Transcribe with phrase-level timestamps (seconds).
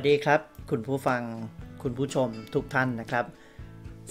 [0.00, 0.40] สวัสดีครับ
[0.70, 1.22] คุณผู้ฟัง
[1.82, 3.26] คุณผู้ชมทุกท่านนะครับ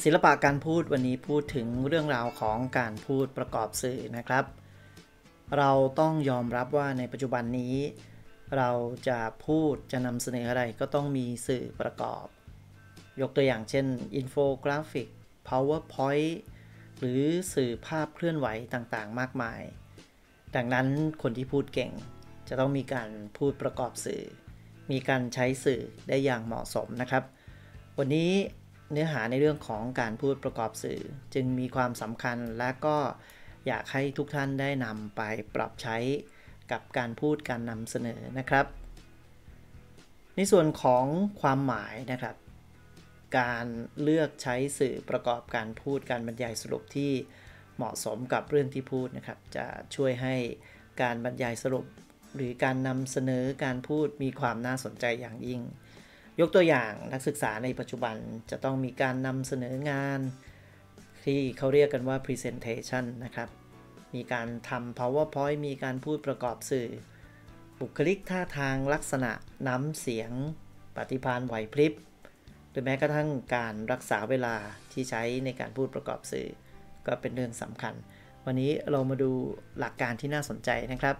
[0.03, 4.45] ศิลปะการพูดวันนี้พูดถึงเรื่องราวของการพูดประกอบสื่อนะครับ
[5.57, 7.75] เราต้องยอมรับว่าในปัจจุบันนี้
[8.57, 8.71] เรา
[9.07, 12.25] จะพูดจะนำเสนออะไรก็ต้องมีสื่อประกอบ
[13.21, 15.07] ยกตัวอย่างเช่นอินโฟกราฟิก
[15.47, 16.33] PowerPoint
[16.99, 17.21] หรือ
[17.53, 19.61] สื่อภาพเคลื่อนไหวต่างๆ มากมาย
[20.55, 20.87] ดังนั้น
[21.21, 21.91] คนที่พูดเก่ง
[22.47, 24.23] จะต้องมีการพูดประกอบสื่อ
[24.91, 27.23] มีการใช้สื่อได้อย่างเหมาะสมนะครับ
[27.97, 28.31] วันนี้
[28.91, 31.01] เนื้อหาในเรื่องของการพูดประกอบสื่อ
[31.33, 32.97] จึงมีความสำคัญและก็
[33.67, 35.21] อยากให้ทุกท่านได้นำไป
[35.55, 35.97] ปรับใช้
[36.71, 38.65] กับการพูดการนำเสนอนะครับ
[40.35, 41.05] ในส่วนของ
[41.41, 42.35] ความหมายนะครับ
[43.39, 43.65] การ
[44.01, 47.11] เลือกใช้สื่อประกอบการพูดการบรรยายสรุปที่
[47.77, 50.35] เหมาะสมกับเรื่องที่พูดนะครับ จะช่วยให้
[51.01, 51.85] การบรรยายสรุป
[52.35, 55.61] หรือการนำเสนอการพูดมีความน่าสนใจอย่างยิ่ง
[56.39, 58.15] ยกตัวอย่างนักศึกษาในปัจจุบัน
[58.51, 60.19] จะต้องมีการนำเสนองาน
[61.25, 63.49] ที่เขาเรียกกันว่า presentation นะครับ
[64.15, 66.89] มีการทำ powerpoint มีการพูดประกอบสื่อ
[67.79, 69.31] บุคลิกท่าทางลักษณะ
[69.67, 70.31] น้ำเสียง
[70.95, 71.93] ปฏิภาณไหวพริบ
[72.69, 74.55] หรือแม้กระทั่งการรักษาเวลา
[74.91, 76.47] ที่ใช้ในการพูดประกอบสื่อ
[77.07, 77.93] ก็เป็นเรื่องสำคัญ
[78.45, 79.31] วันนี้เรามาดู
[79.79, 81.15] หลักการที่น่าสนใจนะครับ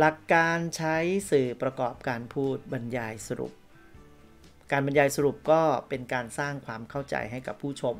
[0.00, 0.96] หลักการใช้
[1.30, 3.52] สื่อประกอบการพูดบรรยายสรุป
[4.72, 7.96] การบรรยายสรุปก็เป็นการสร้างความเข้าใจให้กับผู้ชม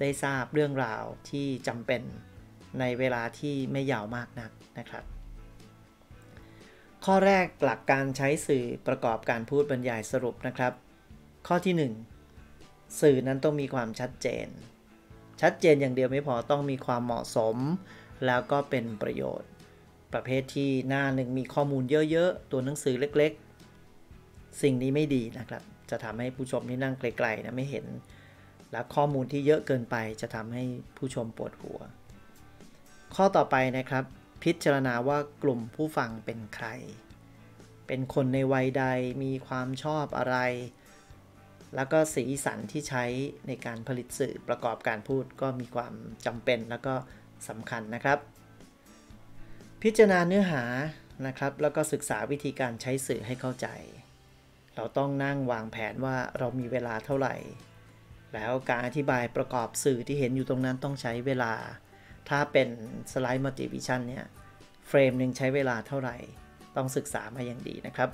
[0.00, 2.02] ได้ทราบเรื่องราวที่จำเป็น
[2.80, 5.04] ในเวลาที่ไม่ยาวมากนักนะครับ
[7.04, 10.72] ข้อแรกหลักการใช้สื่อประกอบการพูดบรรยายสรุปนะครับ
[11.46, 11.74] ข้อที่
[12.38, 14.46] 1 สื่อนั้นต้องมีความชัดเจน
[15.42, 17.56] ชัดเจนอย่างเดียวไม่พอต้องมีความเหมาะสม
[18.26, 19.51] แล้วก็เป็นประโยชน์
[20.14, 27.86] ประเภทที่หน้าหนึ่งมีข้อมูลเยอะๆ ตัวหนังสือเล็กๆ สิ่งนี้ไม่ดีนะครับ จะทำให้ผู้ชมที่นั่งไกลๆนะไม่เห็น
[28.72, 30.64] และข้อมูลที่เยอะเกินไปจะทำให้
[30.96, 31.80] ผู้ชมปวดหัว
[33.14, 34.04] ข้อต่อไปนะครับ
[34.42, 36.66] พิจารณาว่ากลุ่มผู้ฟังเป็นใคร
[37.86, 38.84] เป็นคนในวัยใด
[39.22, 40.36] มีความชอบอะไร
[41.76, 43.04] แล้วก็สีสันที่ใช้
[43.46, 45.94] ในการผลิตสื่อประกอบการพูดก็มีความ
[46.26, 46.94] จำเป็นแล้วก็
[47.48, 48.18] สำคัญนะครับ
[49.86, 50.64] พิจารณาเนื้อหา
[51.26, 53.68] นะครับ แล้วก็ศึกษาวิธีการใช้สื่อให้เข้าใจ
[54.74, 57.36] เราต้องนั่งวางแผนว่าเรามีเวลาเท่าไหร่
[58.34, 61.52] แล้วการอธิบายประกอบสื่อที่เห็นอยู่ตรงนั้นต้องใช้เวลา
[62.28, 62.68] ถ้าเป็น
[63.12, 64.26] สไลด์ multivision เนี่ย
[64.88, 66.16] frame หนึ่งใช้เวลาเท่าไหร่
[66.76, 68.10] ต้องศึกษามาอย่างดีนะครับ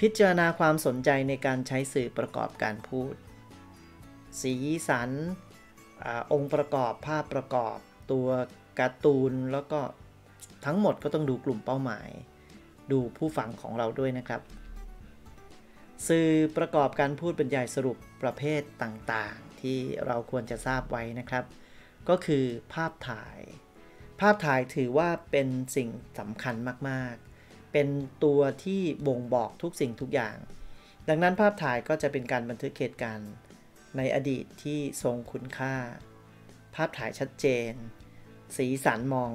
[0.00, 3.14] พิจารณาความสนใจในการใช้สื่อประกอบการพูด
[4.40, 4.54] สี
[4.88, 5.10] สัน
[6.04, 7.76] อองค์ประกอบภาพประกอบ
[8.10, 8.28] ตัว
[8.78, 9.80] การ์ตูนแล้วก็
[10.64, 12.08] ทั้งหมดก็ต้องดูกลุ่มเป้าหมาย
[12.92, 14.40] ดูผู้ฟังของเราด้วยนะครับ
[16.08, 21.44] สื่อประกอบการพูดบรรยายสรุปประเภทต่างๆ ที่เราควรจะทราบไว้นะครับ
[22.08, 22.44] ก็คือ
[22.74, 23.40] ภาพถ่าย
[24.20, 25.88] ภาพถ่ายถือว่าเป็นสิ่ง
[26.18, 26.54] สำคัญ
[26.88, 27.88] มากๆ เป็น
[28.24, 30.36] ตัวที่บ่งบอกทุกสิ่งทุกอย่าง
[31.08, 33.32] ดังนั้นภาพถ่ายก็จะเป็นการบันทึกเหตุการณ์
[33.96, 35.74] ในอดีตที่ทรงคุณค่า
[36.74, 37.72] ภาพถ่ายชัดเจน
[38.56, 39.30] สีสันมอง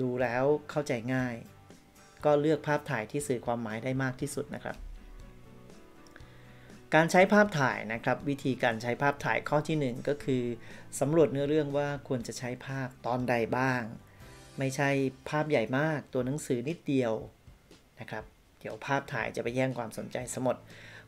[0.00, 1.34] ดูแล้วเข้าใจง่าย
[2.24, 4.76] ก็เลือกภาพถ่ายที่สื่อความหมายได้มากที่สุดนะครับ
[6.94, 10.42] การใช้ภาพถ่ายนะครับ วิธีการใช้ภาพถ่ายข้อที่ 1 ก็คือ
[11.00, 13.82] สำรวจเนื้อเรื่องว่าควรจะใช้ภาพตอนใดบ้าง
[14.58, 14.90] ไม่ใช่
[15.28, 17.12] ภาพใหญ่มากตัวหนังสือนิดเดียว
[18.00, 18.24] นะครับ
[18.60, 20.56] เดี๋ยวภาพถ่ายจะไปแย่งความสนใจสมด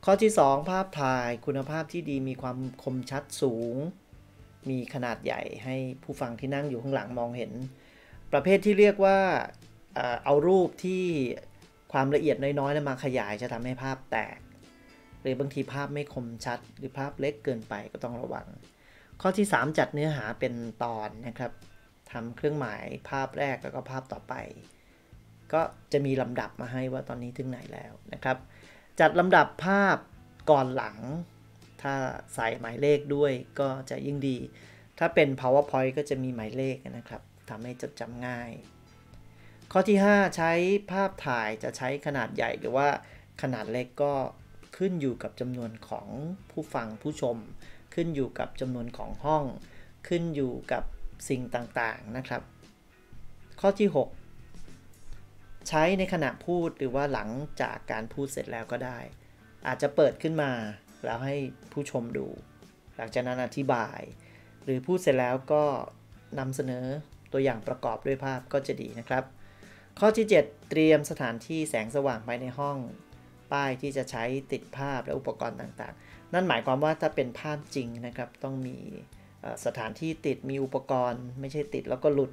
[0.04, 3.76] ข้อที่ 2 ภาพถ่ายคุณภาพที่ดีมีความคมชัดสูง
[4.70, 7.52] มีขนาดใหญ่ให้ผู้ฟังที่นั่งอยู่ข้างหลังมองเห็น
[8.32, 9.18] ประเภทที่เรียกว่า
[10.24, 11.04] เอารูปที่
[11.92, 14.38] ความละเอียดน้อยๆมาขยายจะทำให้ภาพแตก
[15.22, 18.46] หรือบางทีภาพไม่คมชัด หรือภาพเล็กเกินไปก็ต้องระวัง
[19.20, 20.54] ข้อที่ 3 จัดเนื้อหาเป็น
[20.84, 21.52] ตอนนะครับ
[22.12, 24.34] ทำเครื่องหมายภาพแรกแล้วก็ภาพต่อไป
[25.52, 25.60] ก็
[25.92, 28.36] จะมีลำดับมาให้ว่าตอนนี้ถึงไหนแล้วนะครับ
[29.00, 29.96] จัดลำดับภาพ
[30.50, 30.96] ก่อนหลัง
[31.84, 31.94] ถ้า
[32.34, 34.38] ใส่หมายเลขด้วยก็จะยิ่งดี
[34.98, 38.50] ถ้าเป็น powerpoint ก็จะมีหมายเลขนะครับทำให้จดจำง่าย
[39.72, 40.52] ข้อที่ 5 ใช้
[40.90, 42.88] ภาพถ่ายจะใช้ขนาดใหญ่หรือว่า
[43.42, 44.14] ขนาดเล็กก็
[44.76, 46.08] ขึ้นอยู่กับจำนวนของ
[46.50, 47.36] ผู้ฟังผู้ชม
[47.94, 49.44] ขึ้นอยู่กับจำนวนของห้อง
[50.08, 50.84] ขึ้นอยู่กับ
[51.28, 52.42] สิ่งต่างๆนะครับ
[53.60, 53.88] ข้อที่
[54.78, 57.28] 6 ใช้ในขณะพูดหรือว่าหลัง
[57.60, 58.98] จากการพูดเสร็จแล้วก็ได้
[59.66, 60.50] อาจจะเปิดขึ้นมา
[61.04, 61.36] แล้วให้
[61.72, 62.26] ผู้ชมดู
[62.96, 64.00] หลังจากนั้นอธิบาย
[64.64, 65.64] หรือพูดเสร็จแล้วก็
[66.38, 66.84] นำเสนอ
[67.32, 69.24] ตัวอย่างประกอบด้วยภาพก็จะดีนะครับ
[69.98, 72.78] ข้อที่ 7 เตรียมสถานที่แสงสว่างภายในห้อง
[73.52, 78.78] ป้ายที่จะใช้ติดภาพและอุปกรณ์ต่างๆ นั่นหมายความว่าถ้าเป็นภาพจริงนะครับ ต้องมี
[79.64, 82.32] สถานที่ติดมีอุปกรณ์ ไม่ใช่ติดแล้วก็หลุด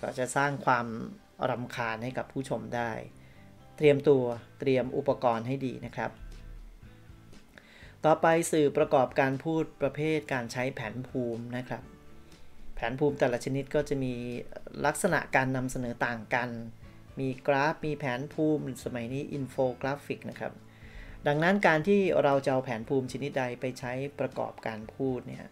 [0.00, 0.86] ก็จะสร้างความ
[1.50, 2.90] รำคาญให้กับผู้ชมได้
[3.76, 4.22] เตรียมตัว
[4.60, 6.10] เตรียมอุปกรณ์ให้ดีนะครับ
[8.04, 11.82] ต่อไปสื่อประกอบการพูดประเภทการใช้แผนภูมินะครับ
[12.74, 14.14] แผนภูมิแต่ละชนิดก็จะมี
[14.86, 16.48] ลักษณะการนำเสนอต่างกัน
[17.20, 20.52] มีกราฟ มีแผนภูมิสมัยนี้อินโฟกราฟิกนะครับ
[21.26, 25.46] ดังนั้นการที่เราจะเอาแผนภูมิชนิดใดไปใช้ประกอบการพูดเนี่ย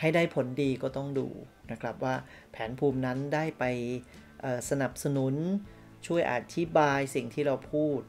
[0.00, 1.28] ให้ได้ผลดีก็ต้องดู
[1.70, 2.14] นะครับว่า
[2.52, 3.64] แผนภูมินั้นได้ไป
[4.70, 5.34] สนับสนุน
[6.06, 8.00] ช่วยอธิบายสิ่งที่เราพูด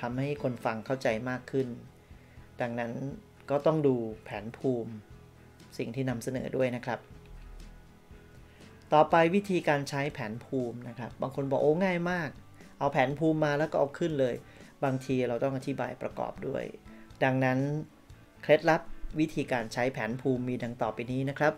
[0.00, 1.68] ทำให้คนฟังเข้าใจมากขึ้น
[2.60, 2.92] ดังนั้น
[3.50, 3.94] ก็ต้องดู
[4.24, 4.92] แผนภูมิ
[5.78, 6.98] สิ่งที่นำเสนอด้วยนะครับ
[8.92, 12.30] ต่อไปวิธีการใช้แผนภูมินะครับ บางคนบอกโอ้ง่ายมาก
[12.78, 14.34] เอาแผนภูมิมาแล้วก็เอาขึ้นเลย
[14.84, 16.64] บางทีเราต้องอธิบายประกอบด้วย
[17.24, 17.58] ดังนั้น
[18.42, 18.82] เคล็ดลับ
[19.20, 21.52] วิธีการใช้แผนภูมิมีดังต่อไปนี้นะครับ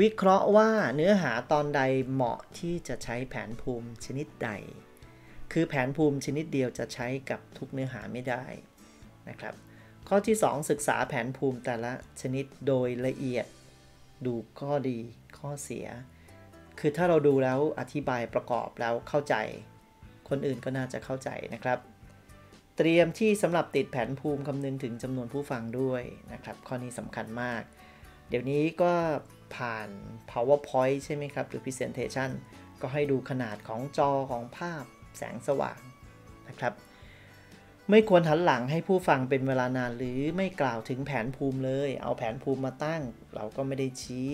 [0.00, 1.82] วิเคราะห์ว่าเนื้อหาตอนใด
[2.12, 4.50] เหมาะที่จะใช้แผนภูมิชนิดใด
[5.52, 8.44] คือแผนภูมิชนิดเดียวจะใช้กับทุกเนื้อหาไม่ได้
[9.28, 9.54] นะครับ
[10.08, 13.46] ข้อที่ 2 ศึกษาแผนภูมิแต่ละชนิดโดยละเอียด
[14.26, 14.98] ดูข้อดี
[15.38, 15.86] ข้อเสีย
[16.78, 19.34] คือถ้าเราดูแล้วอธิบายประกอบแล้วเข้าใจ
[20.28, 21.78] คนอื่นก็น่าจะเข้าใจนะครับ
[22.76, 26.02] เตรียมที่สำหรับติดแผนภูมิคำนึงถึงจำนวนผู้ฟังด้วย
[26.32, 27.62] นะครับ ข้อนี้สำคัญมาก
[28.28, 28.92] เดี๋ยวนี้ก็
[29.56, 29.88] ผ่าน
[30.30, 32.30] PowerPoint ใช่ไหมครับ หรือ Presentation
[32.80, 34.84] ก็ให้ดูขนาดของจอของภาพ
[35.16, 35.80] แสงสว่าง
[36.48, 36.72] นะครับ
[37.90, 43.02] ไม่ควรหันหลังให้ผู้ฟังเป็นเวลานานหรือไม่กล่าวถึงแผนภูมิเลย เอาแผนภูมิมาตั้ง
[43.34, 44.28] เราก็ไม่ได้ชี้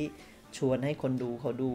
[0.56, 1.72] ชวนให้คนดูเขาดู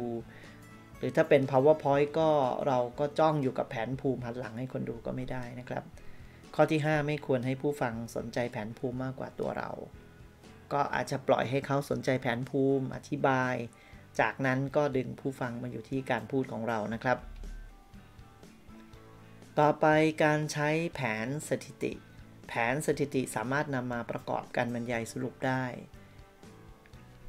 [0.97, 2.29] หรือถ้าเป็น PowerPoint ก็
[2.67, 5.83] เราก็จ้องอยู่กับแผนภูมิหันหลังให้คนดูก็ไม่ได้นะครับ
[6.55, 9.69] ข้อที่ 5 ไม่ควรให้ผู้ฟังสนใจแผนภูมิมากกว่าตัวเรา
[10.73, 13.55] ก็อาจจะปล่อยให้เขาสนใจแผนภูมิอธิบาย
[14.19, 17.17] จากนั้นก็ดึงผู้ฟังมาอยู่ที่การพูดของเรานะครับ
[19.61, 19.87] ต่อไป
[20.23, 21.93] การใช้แผนสถิติ
[22.47, 25.63] แผนสถิติสามารถนำมาประกอบการบรรยายสรุปได้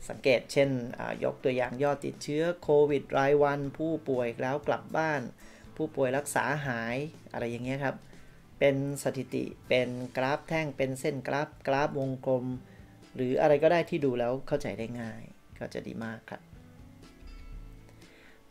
[0.08, 0.70] สังเกตเช่น
[1.25, 5.23] ยกตัวอย่างยอดติดเชื้อโควิดรายวัน ผู้ป่วยแล้วกลับบ้าน
[5.76, 6.96] ผู้ป่วยรักษาหาย
[7.32, 7.96] อะไรอย่างเงี้ยครับ
[8.58, 12.44] เป็นสถิติเป็นกราฟแท่งเป็นเส้นกราฟกราฟวงกลม
[13.14, 15.22] หรืออะไรก็ได้ที่ดูแล้วเข้าใจได้ง่าย
[15.58, 16.43] ก็จะดีมากครับ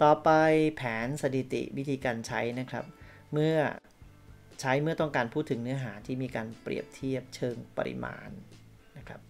[0.01, 0.29] ต่อไป
[0.75, 2.85] แผนสถิติวิธีการใช้นะครับ
[3.35, 3.57] เมื่อ
[4.61, 8.29] ใช้เมื่อต้องการพูดถึงเนื้อหาที่มีการเปรียบเทียบเชิงปริมาณ
[8.97, 9.21] นะครับ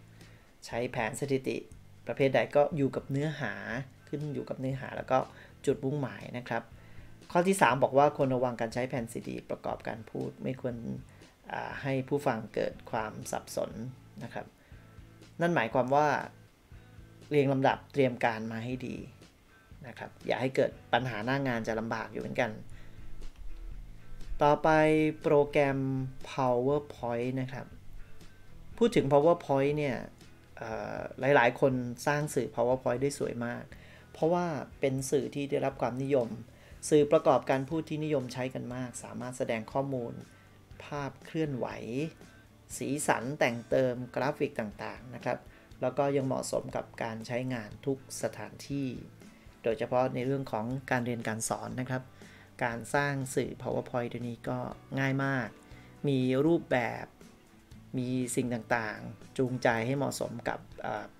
[0.65, 1.57] ใช้แผนสถิติ
[2.07, 3.53] ประเภทใดก็อยู่กับเนื้อหา
[4.07, 5.17] ขึ้นอยู่กับเนื้อหาแล้วก็
[5.65, 6.63] จุดมุ่งหมายนะครับ
[7.31, 10.75] ข้อที่ 3 บอกว่าควรระวังการใช้แผนสถิติประกอบการพูด ไม่ควร
[11.81, 13.71] ให้ผู้ฟังเกิดความสับสน
[14.23, 14.45] นะครับ
[15.41, 16.07] นั่นหมายความว่า
[17.29, 18.97] เรียงลำดับเตรียมการมาให้ดี
[19.87, 22.51] นะครับ อย่าให้เกิดปัญหาหน้างงานจะลำบากอยู่เหมือนกัน
[24.43, 24.69] ต่อไป
[25.21, 25.79] โปรแกรม
[26.31, 27.67] PowerPoint นะครับ
[28.77, 29.97] พูดถึง PowerPoint เนี่ย
[31.19, 31.73] หลายๆ คน
[32.07, 33.63] สร้างสื่อ PowerPoint ได้สวยมาก
[34.13, 34.45] เพราะว่า
[34.79, 36.29] เป็นสื่อที่ได้รับความนิยม
[36.89, 40.13] สื่อประกอบการพูดที่นิยมใช้กันมาก สามารถแสดงข้อมูล
[40.83, 41.67] ภาพเคลื่อนไหว
[42.77, 45.39] สีสันแต่งเติมกราฟิกต่างๆ นะครับ
[45.81, 48.87] แล้วก็ยังเหมาะสมกับการใช้งานทุกสถานที่
[49.63, 52.01] โดยเฉพาะในเรื่องของการเรียนการสอนนะครับ
[52.63, 54.57] การสร้างสื่อ PowerPoint ตัวนี้ก็
[54.99, 55.47] ง่ายมาก
[56.07, 57.05] มีรูปแบบ
[57.97, 60.59] มีสิ่งต่างๆ จูงใจให้เหมาะสมกับ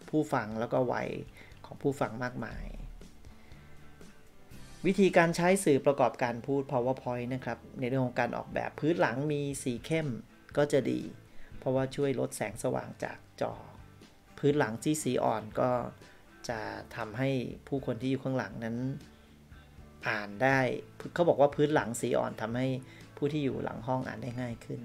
[0.10, 1.10] ผู้ฟังแล้วก็วัย
[1.66, 2.66] ของผู้ฟังมากมาย
[4.86, 10.08] วิธีการใช้สื่อประกอบการพูด PowerPoint นะครับ ในเรื่องของการออกแบบพื้นหลังมีสีเข้ม
[10.58, 11.02] ก็จะดี
[11.58, 13.54] เพราะว่าช่วยลดแสงสว่างจากจอ
[14.38, 15.72] พื้นหลังที่สีอ่อนก็
[16.50, 16.60] จะ
[16.96, 17.30] ทำให้
[17.68, 18.78] ผู้คนที่อยู่ข้างหลังนั้น
[20.08, 20.60] อ่านได้
[21.14, 22.68] เขาบอกว่าพื้นหลังสีอ่อนทำให้
[23.18, 24.80] ผู้ที่อยู่หลังห้องอ่านได้ง่ายขึ้น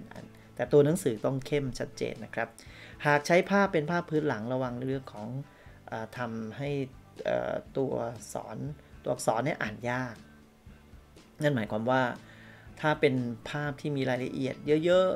[0.54, 2.48] แต่ตัวหนังสือต้องเข้มชัดเจนนะครับ
[3.06, 5.28] หากใช้ภาพเป็นภาพพื้นหลังระวังเรื่องของ
[5.90, 6.70] อทำให้
[7.78, 7.92] ตัว
[8.32, 8.58] สอน
[9.02, 10.14] ตัวอักษรเนี่ยอ่านยาก
[11.42, 12.02] นั่นหมายความว่า
[12.80, 13.14] ถ้าเป็น
[13.50, 15.08] ภาพที่มีรายละเอียดเยอะ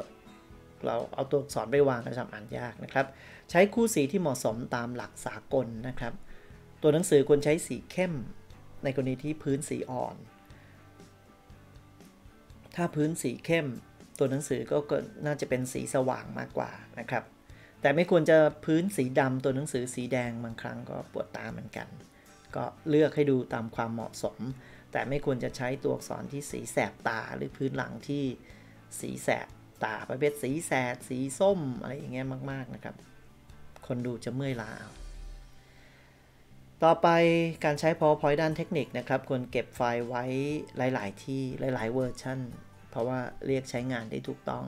[0.87, 3.07] เราเอาตัวอักษรไปวางก็จะอ่านยากนะครับ
[3.51, 6.13] ใช้คู่สีที่เหมาะสมตามหลักสากลนะครับ
[6.83, 8.13] ตัวหนังสือควรใช้สีเข้ม
[8.85, 10.17] ในกรณีที่พื้นสีอ่อน
[12.77, 13.67] ถ้าพื้นสีเข้ม
[14.19, 14.61] ตัวหนังสือ
[14.91, 17.25] ก็น่าจะเป็นสีสว่างมากกว่านะครับ
[17.81, 21.89] แต่ไม่ควรจะพื้นสีดำตัวหนังสือสีแดงบางครั้งก็ปวดตาเหมือนกัน
[22.57, 24.39] ก็เลือกให้ดูตามความเหมาะสม
[24.93, 28.25] แต่ไม่ควรจะใช้ตัวอักษรที่สีแสบตาหรือพื้นหลังที่
[29.01, 29.49] สีแสบ
[29.85, 32.97] ตาประเภทสีแสดสีส้มอะไรอย่างเงี้ยมาก ๆนะครับ
[33.87, 34.73] คนดูจะเมื่อยล้า
[36.85, 37.11] ต่อไป
[37.65, 40.25] การใช้ PowerPoint ด้านเทคนิคนะครับควรเก็บไฟล์ไว้
[40.77, 42.39] หลาย ๆ ที่หลาย ๆ เวอร์ชัน
[42.91, 44.65] เพราะว่าเรียกใช้งานได้ถูกต้อง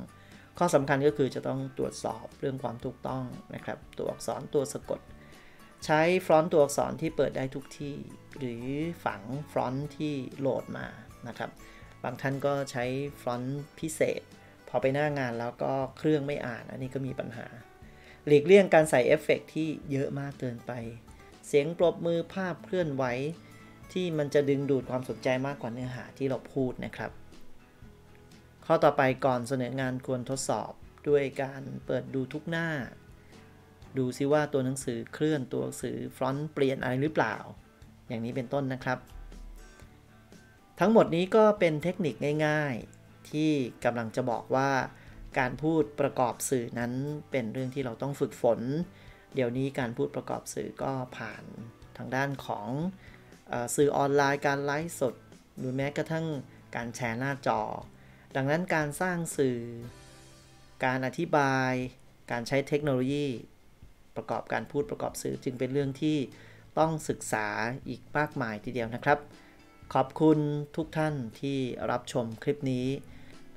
[0.58, 5.00] ข้อสำคัญก็คือจะต้องตรวจสอบเรื่องความถูกต้องนะครับ ตัวอักษรตัวสะกด
[5.85, 7.96] ใช้ฟรอนต์ตัวอักษรที่เปิดได้ทุกที่
[8.38, 8.64] หรือ
[9.04, 10.87] ฝังฟรอนต์ที่โหลดมา
[11.28, 11.50] นะครับ
[12.02, 12.85] บางท่านก็ใช้
[13.20, 14.23] ฟรอนต์พิเศษ
[14.68, 17.46] พอไปหน้างานแล้วก็เครื่องไม่อ่าน อันนี้ก็มีปัญหา
[18.26, 20.73] หลีกเลี่ยงการใส่เอฟเฟกที่เยอะมากเกินไป
[21.47, 23.05] เสียงปรบมือภาพเคลื่อนไหว
[23.93, 27.11] ที่มันจะดึงดูดความสนใจมากกว่าเนื้อหาที่เราพูดนะครับ
[28.67, 30.73] ข้อต่อไปก่อนเสนองานควรทดสอบ
[31.09, 32.69] ด้วยการเปิดดูทุกหน้า
[33.99, 37.37] ดูซิว่าตัวหนังสือเคลื่อนตัวหนังสือฟรอนต์เปลี่ยนอะไรหรือเปล่า
[38.09, 38.99] อย่างนี้เป็นต้นนะครับ
[40.81, 42.15] ทั้งหมดนี้ก็เป็นเทคนิค
[42.47, 43.50] ง่าย ๆ ที่
[43.85, 44.71] กำลังจะบอกว่า
[45.38, 46.93] การพูดประกอบสื่อนั้น
[47.31, 48.61] เป็นเรื่องที่เราต้องฝึกฝน
[49.35, 51.45] เดี๋ยวนี้การพูดประกอบสื่อก็ผ่าน
[51.97, 52.68] ทางด้านของ
[53.50, 55.14] อสื่อออนไลน์การไลฟ์สด
[55.59, 56.26] หรือแม้กระทั่ง
[56.76, 57.61] การแชร์หน้าจอ
[58.37, 59.59] ดังนั้นการสร้างสื่อ
[60.85, 61.73] การอธิบาย
[62.30, 63.26] การใช้เทคโนโลยี
[64.16, 66.16] ประกอบการพูดประกอบสื่อจึงเป็นเรื่องที่
[66.78, 67.47] ต้องศึกษา
[67.88, 69.18] อีกมากมายทีเดียวนะครับ
[69.95, 70.38] ขอบคุณ
[70.76, 71.59] ทุกท่านที่
[71.90, 72.87] รับชมคลิปนี้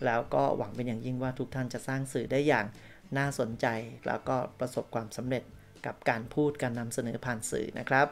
[0.06, 2.66] แล้วก็หวังเป็นอย่างยิ่งว่าทุกท่านจะสร้างสื่อได้อย่าง
[3.18, 3.66] น่าสนใจ
[4.08, 5.44] แล้วก็ประสบความสำเร็จ
[5.86, 8.08] กับการพูดการนำเสนอผ่านสื่อนะครับ